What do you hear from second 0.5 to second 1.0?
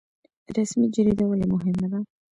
رسمي